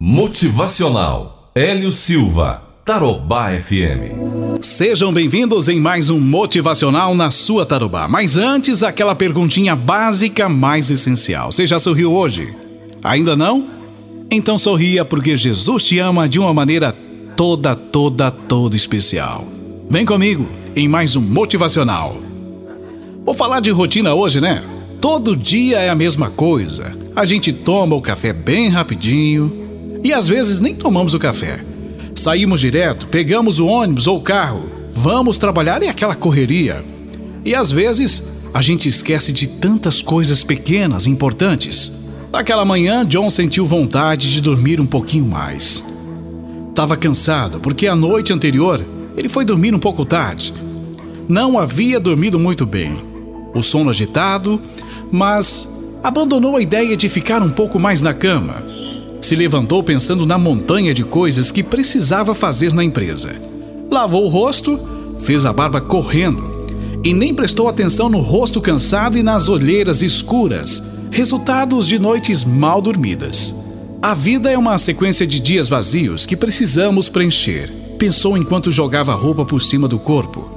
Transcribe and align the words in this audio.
Motivacional 0.00 1.50
Hélio 1.56 1.90
Silva, 1.90 2.62
Tarobá 2.84 3.50
FM. 3.58 4.62
Sejam 4.62 5.12
bem-vindos 5.12 5.68
em 5.68 5.80
mais 5.80 6.08
um 6.08 6.20
Motivacional 6.20 7.16
na 7.16 7.32
sua 7.32 7.66
Tarobá. 7.66 8.06
Mas 8.06 8.36
antes, 8.36 8.84
aquela 8.84 9.16
perguntinha 9.16 9.74
básica 9.74 10.48
mais 10.48 10.88
essencial. 10.88 11.50
Você 11.50 11.66
já 11.66 11.80
sorriu 11.80 12.12
hoje? 12.12 12.54
Ainda 13.02 13.34
não? 13.34 13.66
Então 14.30 14.56
sorria 14.56 15.04
porque 15.04 15.34
Jesus 15.34 15.82
te 15.82 15.98
ama 15.98 16.28
de 16.28 16.38
uma 16.38 16.54
maneira 16.54 16.94
toda, 17.36 17.74
toda, 17.74 18.30
toda 18.30 18.76
especial. 18.76 19.44
Vem 19.90 20.06
comigo 20.06 20.46
em 20.76 20.86
mais 20.86 21.16
um 21.16 21.20
Motivacional. 21.20 22.16
Vou 23.24 23.34
falar 23.34 23.58
de 23.58 23.72
rotina 23.72 24.14
hoje, 24.14 24.40
né? 24.40 24.62
Todo 25.00 25.34
dia 25.34 25.78
é 25.78 25.90
a 25.90 25.96
mesma 25.96 26.30
coisa. 26.30 26.96
A 27.16 27.24
gente 27.24 27.52
toma 27.52 27.96
o 27.96 28.00
café 28.00 28.32
bem 28.32 28.68
rapidinho 28.68 29.57
e 30.02 30.12
às 30.12 30.28
vezes 30.28 30.60
nem 30.60 30.74
tomamos 30.74 31.14
o 31.14 31.18
café. 31.18 31.64
Saímos 32.14 32.60
direto, 32.60 33.06
pegamos 33.06 33.60
o 33.60 33.66
ônibus 33.66 34.06
ou 34.06 34.18
o 34.18 34.22
carro, 34.22 34.68
vamos 34.92 35.38
trabalhar 35.38 35.82
e 35.82 35.88
aquela 35.88 36.14
correria. 36.14 36.84
E 37.44 37.54
às 37.54 37.70
vezes 37.70 38.24
a 38.52 38.62
gente 38.62 38.88
esquece 38.88 39.32
de 39.32 39.46
tantas 39.46 40.02
coisas 40.02 40.42
pequenas 40.42 41.06
e 41.06 41.10
importantes. 41.10 41.92
Naquela 42.32 42.64
manhã, 42.64 43.06
John 43.06 43.30
sentiu 43.30 43.66
vontade 43.66 44.30
de 44.30 44.40
dormir 44.40 44.80
um 44.80 44.86
pouquinho 44.86 45.26
mais. 45.26 45.82
Estava 46.68 46.96
cansado 46.96 47.60
porque 47.60 47.86
a 47.86 47.96
noite 47.96 48.32
anterior 48.32 48.84
ele 49.16 49.28
foi 49.28 49.44
dormir 49.44 49.74
um 49.74 49.78
pouco 49.78 50.04
tarde. 50.04 50.54
Não 51.28 51.58
havia 51.58 51.98
dormido 51.98 52.38
muito 52.38 52.64
bem. 52.64 52.96
O 53.54 53.62
sono 53.62 53.90
agitado, 53.90 54.60
mas 55.10 55.68
abandonou 56.02 56.56
a 56.56 56.62
ideia 56.62 56.96
de 56.96 57.08
ficar 57.08 57.42
um 57.42 57.50
pouco 57.50 57.78
mais 57.78 58.02
na 58.02 58.14
cama 58.14 58.67
se 59.20 59.34
levantou 59.34 59.82
pensando 59.82 60.24
na 60.24 60.38
montanha 60.38 60.94
de 60.94 61.04
coisas 61.04 61.50
que 61.50 61.62
precisava 61.62 62.34
fazer 62.34 62.72
na 62.72 62.84
empresa. 62.84 63.30
Lavou 63.90 64.24
o 64.24 64.28
rosto, 64.28 64.78
fez 65.20 65.44
a 65.44 65.52
barba 65.52 65.80
correndo 65.80 66.58
e 67.04 67.12
nem 67.12 67.34
prestou 67.34 67.68
atenção 67.68 68.08
no 68.08 68.18
rosto 68.18 68.60
cansado 68.60 69.16
e 69.16 69.22
nas 69.22 69.48
olheiras 69.48 70.02
escuras, 70.02 70.82
resultados 71.10 71.86
de 71.86 71.98
noites 71.98 72.44
mal 72.44 72.80
dormidas. 72.80 73.54
A 74.02 74.14
vida 74.14 74.50
é 74.50 74.58
uma 74.58 74.78
sequência 74.78 75.26
de 75.26 75.40
dias 75.40 75.68
vazios 75.68 76.24
que 76.24 76.36
precisamos 76.36 77.08
preencher, 77.08 77.72
pensou 77.98 78.36
enquanto 78.36 78.70
jogava 78.70 79.12
a 79.12 79.16
roupa 79.16 79.44
por 79.44 79.60
cima 79.60 79.88
do 79.88 79.98
corpo. 79.98 80.48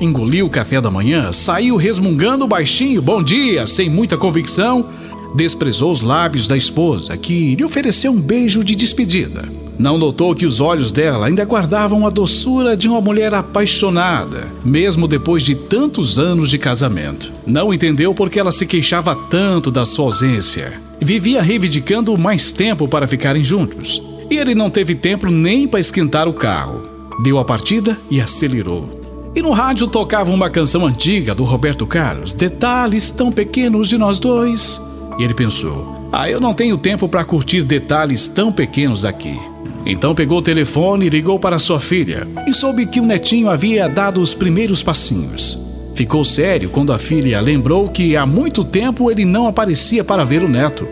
Engoliu 0.00 0.46
o 0.46 0.50
café 0.50 0.80
da 0.80 0.90
manhã, 0.90 1.32
saiu 1.32 1.76
resmungando 1.76 2.46
baixinho, 2.46 3.02
bom 3.02 3.22
dia, 3.22 3.66
sem 3.66 3.88
muita 3.88 4.16
convicção 4.16 4.86
Desprezou 5.34 5.90
os 5.90 6.02
lábios 6.02 6.48
da 6.48 6.56
esposa, 6.56 7.16
que 7.16 7.54
lhe 7.54 7.64
ofereceu 7.64 8.12
um 8.12 8.20
beijo 8.20 8.64
de 8.64 8.74
despedida. 8.74 9.44
Não 9.78 9.96
notou 9.96 10.34
que 10.34 10.44
os 10.44 10.60
olhos 10.60 10.92
dela 10.92 11.26
ainda 11.26 11.42
guardavam 11.44 12.06
a 12.06 12.10
doçura 12.10 12.76
de 12.76 12.86
uma 12.86 13.00
mulher 13.00 13.32
apaixonada, 13.32 14.52
mesmo 14.62 15.08
depois 15.08 15.42
de 15.42 15.54
tantos 15.54 16.18
anos 16.18 16.50
de 16.50 16.58
casamento. 16.58 17.32
Não 17.46 17.72
entendeu 17.72 18.14
por 18.14 18.28
que 18.28 18.38
ela 18.38 18.52
se 18.52 18.66
queixava 18.66 19.16
tanto 19.16 19.70
da 19.70 19.86
sua 19.86 20.04
ausência. 20.06 20.72
Vivia 21.00 21.40
reivindicando 21.40 22.18
mais 22.18 22.52
tempo 22.52 22.86
para 22.86 23.06
ficarem 23.06 23.42
juntos. 23.42 24.02
E 24.30 24.36
ele 24.36 24.54
não 24.54 24.68
teve 24.68 24.94
tempo 24.94 25.30
nem 25.30 25.66
para 25.66 25.80
esquentar 25.80 26.28
o 26.28 26.32
carro. 26.34 26.82
Deu 27.22 27.38
a 27.38 27.44
partida 27.44 27.98
e 28.10 28.20
acelerou. 28.20 29.32
E 29.34 29.40
no 29.40 29.52
rádio 29.52 29.86
tocava 29.86 30.30
uma 30.30 30.50
canção 30.50 30.84
antiga 30.84 31.34
do 31.34 31.44
Roberto 31.44 31.86
Carlos, 31.86 32.34
Detalhes 32.34 33.10
tão 33.10 33.32
pequenos 33.32 33.88
de 33.88 33.96
nós 33.96 34.18
dois. 34.18 34.78
E 35.20 35.22
ele 35.22 35.34
pensou: 35.34 36.08
Ah, 36.10 36.30
eu 36.30 36.40
não 36.40 36.54
tenho 36.54 36.78
tempo 36.78 37.06
para 37.06 37.26
curtir 37.26 37.62
detalhes 37.62 38.26
tão 38.26 38.50
pequenos 38.50 39.04
aqui. 39.04 39.38
Então 39.84 40.14
pegou 40.14 40.38
o 40.38 40.42
telefone 40.42 41.06
e 41.06 41.10
ligou 41.10 41.38
para 41.38 41.58
sua 41.58 41.78
filha 41.78 42.26
e 42.46 42.54
soube 42.54 42.86
que 42.86 43.00
o 43.00 43.04
netinho 43.04 43.50
havia 43.50 43.86
dado 43.86 44.22
os 44.22 44.32
primeiros 44.32 44.82
passinhos. 44.82 45.58
Ficou 45.94 46.24
sério 46.24 46.70
quando 46.70 46.90
a 46.90 46.98
filha 46.98 47.38
lembrou 47.38 47.90
que 47.90 48.16
há 48.16 48.24
muito 48.24 48.64
tempo 48.64 49.10
ele 49.10 49.26
não 49.26 49.46
aparecia 49.46 50.02
para 50.02 50.24
ver 50.24 50.42
o 50.42 50.48
neto 50.48 50.88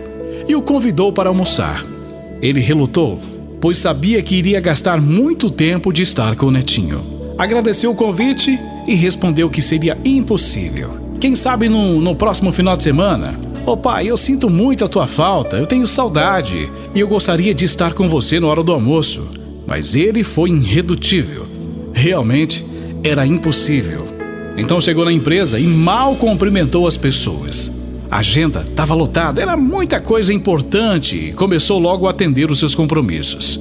e 0.46 0.54
o 0.54 0.60
convidou 0.60 1.10
para 1.10 1.30
almoçar. 1.30 1.82
Ele 2.42 2.60
relutou, 2.60 3.18
pois 3.62 3.78
sabia 3.78 4.22
que 4.22 4.34
iria 4.34 4.60
gastar 4.60 5.00
muito 5.00 5.50
tempo 5.50 5.90
de 5.90 6.02
estar 6.02 6.36
com 6.36 6.46
o 6.46 6.50
netinho. 6.50 7.00
Agradeceu 7.38 7.92
o 7.92 7.96
convite 7.96 8.58
e 8.86 8.94
respondeu 8.94 9.48
que 9.48 9.62
seria 9.62 9.96
impossível. 10.04 10.90
Quem 11.18 11.34
sabe 11.34 11.70
no, 11.70 11.98
no 12.00 12.14
próximo 12.14 12.52
final 12.52 12.76
de 12.76 12.82
semana 12.82 13.47
Ô 13.68 13.72
oh, 13.72 13.76
pai, 13.76 14.08
eu 14.08 14.16
sinto 14.16 14.48
muito 14.48 14.82
a 14.82 14.88
tua 14.88 15.06
falta, 15.06 15.56
eu 15.56 15.66
tenho 15.66 15.86
saudade 15.86 16.72
e 16.94 17.00
eu 17.00 17.06
gostaria 17.06 17.52
de 17.52 17.66
estar 17.66 17.92
com 17.92 18.08
você 18.08 18.40
na 18.40 18.46
hora 18.46 18.62
do 18.62 18.72
almoço. 18.72 19.28
Mas 19.66 19.94
ele 19.94 20.24
foi 20.24 20.48
irredutível. 20.48 21.46
Realmente 21.92 22.64
era 23.04 23.26
impossível. 23.26 24.06
Então 24.56 24.80
chegou 24.80 25.04
na 25.04 25.12
empresa 25.12 25.60
e 25.60 25.66
mal 25.66 26.16
cumprimentou 26.16 26.88
as 26.88 26.96
pessoas. 26.96 27.70
A 28.10 28.20
agenda 28.20 28.60
estava 28.60 28.94
lotada, 28.94 29.42
era 29.42 29.54
muita 29.54 30.00
coisa 30.00 30.32
importante 30.32 31.28
e 31.28 31.32
começou 31.34 31.78
logo 31.78 32.06
a 32.06 32.10
atender 32.10 32.50
os 32.50 32.58
seus 32.58 32.74
compromissos. 32.74 33.60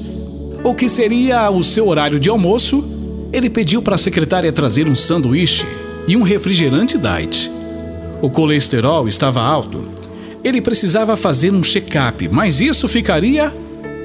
O 0.63 0.73
que 0.73 0.88
seria 0.88 1.50
o 1.50 1.62
seu 1.62 1.85
horário 1.90 2.17
de 2.17 2.29
almoço, 2.29 2.81
ele 3.34 3.50
pediu 3.50 3.81
para 3.81 3.96
a 3.96 3.97
secretária 4.00 4.53
trazer 4.53 4.88
um 4.88 4.96
sanduíche 4.96 5.67
e 6.07 6.16
um 6.16 6.22
refrigerante 6.22 6.97
diet. 6.97 7.51
O 8.22 8.29
colesterol 8.29 9.06
estava 9.09 9.41
alto 9.41 9.97
ele 10.47 10.62
precisava 10.62 11.18
fazer 11.18 11.52
um 11.52 11.62
check-up, 11.62 12.30
mas 12.31 12.62
isso 12.62 12.88
ficaria 12.88 13.53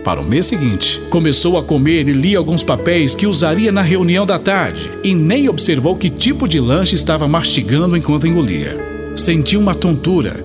para 0.05 0.21
o 0.21 0.25
mês 0.25 0.47
seguinte. 0.47 1.01
Começou 1.09 1.57
a 1.57 1.63
comer 1.63 2.09
e 2.09 2.13
lia 2.13 2.37
alguns 2.37 2.65
papéis 2.65 3.15
que 3.15 3.29
usaria 3.29 3.71
na 3.71 3.81
reunião 3.81 4.27
da 4.27 4.41
tarde 4.41 4.91
e 5.05 5.15
nem 5.15 5.49
observou 5.49 5.95
que 5.95 6.11
tipo 6.11 6.49
de 6.49 6.59
lanche 6.59 6.97
estava 6.97 7.29
mastigando 7.29 7.97
enquanto 7.97 8.27
engolia. 8.27 8.77
Sentiu 9.15 9.61
uma 9.61 9.73
tontura. 9.73 10.45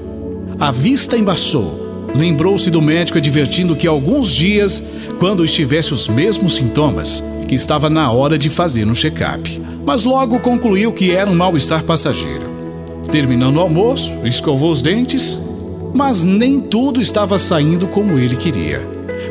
A 0.59 0.72
vista 0.72 1.18
embaçou. 1.18 2.08
Lembrou-se 2.16 2.69
do 2.69 2.81
médico 2.81 3.18
advertindo 3.18 3.75
que 3.75 3.88
alguns 3.88 4.31
dias, 4.31 4.84
quando 5.18 5.44
estivesse 5.44 5.96
os 5.96 6.08
mesmos 6.08 6.53
sintomas, 6.53 7.24
que 7.47 7.56
estava 7.56 7.90
na 7.90 8.12
hora 8.12 8.38
de 8.38 8.52
fazer 8.52 8.85
um 8.85 8.94
check-up. 8.94 9.59
Mas 9.84 10.03
logo 10.03 10.40
concluiu 10.40 10.91
que 10.91 11.12
era 11.12 11.29
um 11.29 11.35
mal-estar 11.35 11.84
passageiro. 11.84 12.46
Terminando 13.12 13.58
o 13.58 13.62
almoço, 13.62 14.14
escovou 14.24 14.72
os 14.72 14.81
dentes 14.84 15.40
mas 15.93 16.23
nem 16.23 16.59
tudo 16.59 17.01
estava 17.01 17.37
saindo 17.39 17.87
como 17.87 18.17
ele 18.17 18.35
queria. 18.35 18.87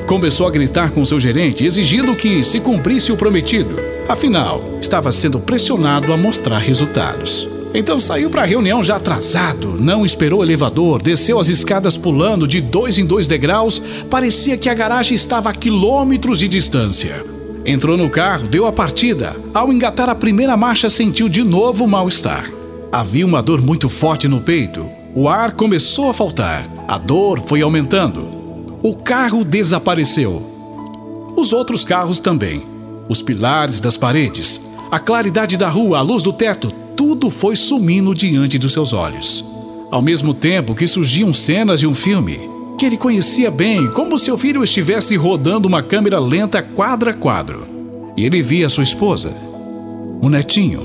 Começou 0.06 0.46
a 0.46 0.50
gritar 0.50 0.90
com 0.90 1.04
seu 1.04 1.18
gerente, 1.18 1.64
exigindo 1.64 2.14
que 2.14 2.42
se 2.44 2.60
cumprisse 2.60 3.10
o 3.10 3.16
prometido. 3.16 3.76
Afinal, 4.08 4.62
estava 4.80 5.10
sendo 5.10 5.40
pressionado 5.40 6.12
a 6.12 6.16
mostrar 6.16 6.58
resultados. 6.58 7.48
Então 7.74 8.00
saiu 8.00 8.30
para 8.30 8.42
a 8.42 8.46
reunião 8.46 8.82
já 8.82 8.96
atrasado, 8.96 9.76
não 9.78 10.04
esperou 10.06 10.40
o 10.40 10.44
elevador, 10.44 11.02
desceu 11.02 11.38
as 11.38 11.48
escadas 11.48 11.96
pulando 11.96 12.46
de 12.46 12.60
dois 12.60 12.98
em 12.98 13.04
dois 13.04 13.26
degraus, 13.26 13.82
parecia 14.08 14.56
que 14.56 14.68
a 14.68 14.74
garagem 14.74 15.14
estava 15.14 15.50
a 15.50 15.54
quilômetros 15.54 16.38
de 16.38 16.48
distância. 16.48 17.24
Entrou 17.66 17.96
no 17.96 18.08
carro, 18.08 18.46
deu 18.46 18.64
a 18.64 18.72
partida. 18.72 19.36
Ao 19.52 19.72
engatar 19.72 20.08
a 20.08 20.14
primeira 20.14 20.56
marcha, 20.56 20.88
sentiu 20.88 21.28
de 21.28 21.42
novo 21.42 21.86
mal-estar. 21.86 22.48
Havia 22.92 23.26
uma 23.26 23.42
dor 23.42 23.60
muito 23.60 23.88
forte 23.88 24.28
no 24.28 24.40
peito, 24.40 24.88
o 25.18 25.30
ar 25.30 25.54
começou 25.54 26.10
a 26.10 26.14
faltar, 26.14 26.68
a 26.86 26.98
dor 26.98 27.40
foi 27.40 27.62
aumentando. 27.62 28.28
O 28.82 28.94
carro 28.94 29.46
desapareceu. 29.46 30.42
Os 31.34 31.54
outros 31.54 31.84
carros 31.84 32.20
também. 32.20 32.62
Os 33.08 33.22
pilares 33.22 33.80
das 33.80 33.96
paredes, 33.96 34.60
a 34.90 34.98
claridade 34.98 35.56
da 35.56 35.70
rua, 35.70 36.00
a 36.00 36.02
luz 36.02 36.22
do 36.22 36.34
teto, 36.34 36.70
tudo 36.94 37.30
foi 37.30 37.56
sumindo 37.56 38.14
diante 38.14 38.58
dos 38.58 38.74
seus 38.74 38.92
olhos. 38.92 39.42
Ao 39.90 40.02
mesmo 40.02 40.34
tempo 40.34 40.74
que 40.74 40.86
surgiam 40.86 41.32
cenas 41.32 41.80
de 41.80 41.86
um 41.86 41.94
filme 41.94 42.38
que 42.78 42.84
ele 42.84 42.98
conhecia 42.98 43.50
bem, 43.50 43.90
como 43.92 44.18
seu 44.18 44.36
filho 44.36 44.62
estivesse 44.62 45.16
rodando 45.16 45.66
uma 45.66 45.82
câmera 45.82 46.18
lenta 46.18 46.60
quadro 46.60 47.08
a 47.08 47.14
quadro. 47.14 47.66
E 48.18 48.26
ele 48.26 48.42
via 48.42 48.68
sua 48.68 48.82
esposa, 48.82 49.34
o 50.20 50.28
netinho, 50.28 50.82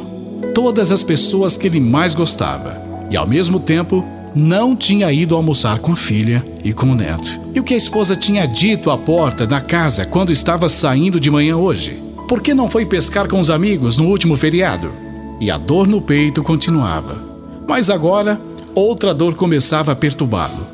todas 0.56 0.89
as 0.89 1.04
pessoas 1.04 1.57
que 1.57 1.68
ele 1.68 1.81
mais 1.81 2.13
gostava, 2.13 2.81
e 3.10 3.18
ao 3.18 3.27
mesmo 3.27 3.60
tempo 3.60 4.06
não 4.36 4.75
tinha 4.75 5.12
ido 5.12 5.36
almoçar 5.36 5.80
com 5.80 5.94
a 5.94 5.95
filha 5.95 6.45
e 6.63 6.74
com 6.74 6.88
o 6.88 6.95
neto. 6.95 7.39
E 7.54 7.60
o 7.60 7.63
que 7.63 7.74
a 7.74 7.78
esposa 7.78 8.16
tinha 8.16 8.45
dito 8.45 8.89
à 8.89 8.98
porta 8.98 9.45
da 9.45 9.60
casa 9.60 10.06
quando 10.06 10.31
estava 10.31 10.69
saindo 10.69 11.19
de 11.19 11.30
manhã 11.30 11.57
hoje? 11.57 12.01
Por 12.28 12.42
que 12.42 12.54
não 12.54 12.69
foi 12.69 12.86
pescar 12.86 13.28
com 13.28 13.39
os 13.39 13.50
amigos 13.50 13.98
no 13.98 14.06
último 14.06 14.36
feriado? 14.38 14.92
E 15.39 15.51
a 15.51 15.57
dor 15.57 15.88
no 15.88 16.01
peito 16.01 16.44
continuava. 16.44 17.22
Mas 17.68 17.89
agora, 17.89 18.39
outra 18.74 19.13
dor 19.13 19.36
começava 19.36 19.92
a 19.92 19.95
perturbá-lo: 19.95 20.68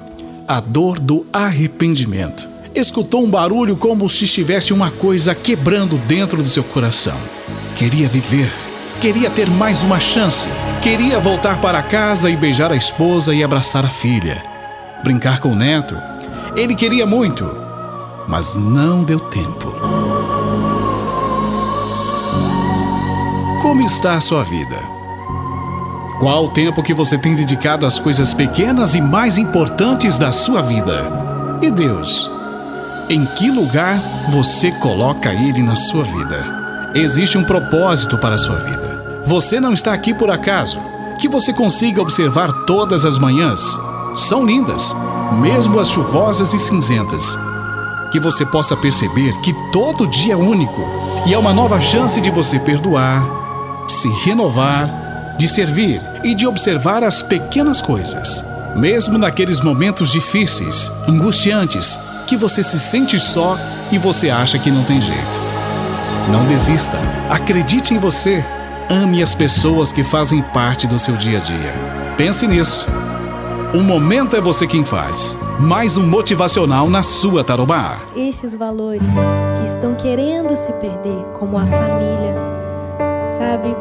a 0.48 0.60
dor 0.60 1.00
do 1.00 1.26
arrependimento. 1.34 2.48
Escutou 2.76 3.24
um 3.24 3.30
barulho 3.30 3.76
como 3.76 4.08
se 4.08 4.26
estivesse 4.26 4.72
uma 4.72 4.92
coisa 4.92 5.34
quebrando 5.34 5.98
dentro 6.08 6.44
do 6.44 6.50
seu 6.50 6.64
coração. 6.64 7.18
Queria 7.76 8.08
viver 8.08 8.52
Queria 9.00 9.30
ter 9.30 9.48
mais 9.48 9.84
uma 9.84 10.00
chance. 10.00 10.50
Queria 10.82 11.20
voltar 11.20 11.60
para 11.60 11.82
casa 11.84 12.30
e 12.30 12.36
beijar 12.38 12.72
a 12.72 12.76
esposa 12.76 13.34
e 13.34 13.44
abraçar 13.44 13.84
a 13.84 13.90
filha. 13.90 14.42
Brincar 15.04 15.40
com 15.40 15.50
o 15.50 15.56
neto. 15.56 15.98
Ele 16.56 16.74
queria 16.76 17.06
muito. 17.06 17.46
mas 18.28 18.56
não 18.56 19.04
deu 19.04 19.20
tempo. 19.20 19.74
Como 23.62 23.82
está 23.84 24.16
a 24.16 24.22
sua 24.22 24.44
vida? 24.44 24.78
Qual 26.20 26.46
o 26.46 26.50
tempo 26.50 26.84
que 26.84 26.94
você 26.94 27.18
tem 27.18 27.36
dedicado 27.36 27.86
às 27.86 28.00
coisas 28.00 28.34
pequenas 28.34 28.96
e 28.96 29.02
mais 29.02 29.38
importantes 29.38 30.20
da 30.20 30.32
sua 30.32 30.62
vida? 30.62 31.06
E 31.62 31.72
Deus? 31.72 32.30
Em 33.10 33.26
que 33.26 33.50
lugar 33.50 33.98
você 34.30 34.72
coloca 34.72 35.32
Ele 35.34 35.64
na 35.64 35.76
sua 35.76 36.04
vida? 36.04 36.92
Existe 36.96 37.38
um 37.38 37.44
propósito 37.44 38.18
para 38.18 38.36
a 38.36 38.40
sua 38.40 38.58
vida. 38.58 38.97
Você 39.28 39.60
não 39.60 39.74
está 39.74 39.92
aqui 39.92 40.14
por 40.14 40.30
acaso. 40.30 40.80
Que 41.20 41.28
você 41.28 41.52
consiga 41.52 42.02
observar 42.02 42.50
todas 42.66 43.04
as 43.04 43.18
manhãs. 43.18 43.78
São 44.16 44.46
lindas, 44.46 44.96
mesmo 45.42 45.82
as 45.82 45.90
chuvosas 45.90 46.54
e 46.54 46.60
cinzentas. 46.60 47.38
Que 48.10 48.22
você 48.22 48.46
possa 48.46 48.78
perceber 48.78 49.34
que 49.42 49.54
todo 49.74 50.08
dia 50.08 50.32
é 50.32 50.38
único 50.38 50.82
e 51.26 51.34
é 51.34 51.38
uma 51.38 51.54
nova 51.54 51.82
chance 51.82 52.22
de 52.22 52.30
você 52.30 52.58
perdoar, 52.58 53.22
se 53.86 54.08
renovar, 54.24 55.36
de 55.38 55.46
servir 55.50 56.02
e 56.24 56.34
de 56.34 56.48
observar 56.48 57.04
as 57.04 57.22
pequenas 57.22 57.82
coisas. 57.82 58.46
Mesmo 58.78 59.18
naqueles 59.18 59.60
momentos 59.60 60.10
difíceis, 60.10 60.90
angustiantes, 61.06 62.00
que 62.28 62.38
você 62.38 62.64
se 62.64 62.80
sente 62.80 63.20
só 63.20 63.58
e 63.92 63.98
você 63.98 64.30
acha 64.30 64.58
que 64.58 64.72
não 64.72 64.86
tem 64.86 65.02
jeito. 65.02 65.42
Não 66.32 66.46
desista, 66.46 66.98
acredite 67.30 67.94
em 67.94 68.00
você, 68.00 68.46
ame 68.90 69.22
as 69.22 69.36
pessoas 69.36 69.92
que 69.92 70.04
fazem 70.04 70.42
parte 70.42 70.88
do 70.88 70.98
seu 70.98 71.16
dia 71.18 71.40
a 71.40 71.42
dia. 71.42 71.74
Pense 72.16 72.48
nisso. 72.48 72.88
O 73.74 73.82
momento 73.82 74.36
é 74.36 74.42
você 74.42 74.66
quem 74.66 74.86
faz. 74.86 75.38
Mais 75.60 75.98
um 75.98 76.08
motivacional 76.08 76.90
na 76.90 77.04
sua 77.04 77.44
Tarobá. 77.44 78.00
Estes 78.16 78.56
valores 78.56 79.02
que 79.58 79.66
estão 79.66 79.94
querendo 79.96 80.56
se 80.56 80.72
perder, 80.74 81.22
como 81.38 81.58
a 81.58 81.66
família, 81.66 82.36
sabe? 83.38 83.76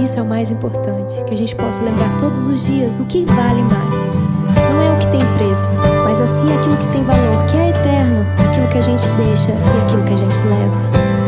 Isso 0.00 0.20
é 0.20 0.22
o 0.22 0.26
mais 0.26 0.52
importante, 0.52 1.24
que 1.24 1.34
a 1.34 1.36
gente 1.36 1.56
possa 1.56 1.82
lembrar 1.82 2.16
todos 2.20 2.46
os 2.46 2.64
dias 2.64 3.00
o 3.00 3.04
que 3.06 3.24
vale 3.24 3.62
mais. 3.62 4.14
Não 4.14 4.82
é 4.82 4.94
o 4.94 4.98
que 5.00 5.06
tem 5.08 5.20
preço, 5.36 5.76
mas 6.04 6.20
assim 6.20 6.52
aquilo 6.56 6.76
que 6.76 6.86
tem 6.88 7.02
valor, 7.02 7.44
que 7.46 7.56
é 7.56 7.70
eterno, 7.70 8.24
aquilo 8.48 8.68
que 8.68 8.78
a 8.78 8.82
gente 8.82 9.08
deixa 9.24 9.50
e 9.50 9.84
aquilo 9.84 10.04
que 10.04 10.12
a 10.12 10.16
gente 10.16 10.38
leva. 10.46 11.25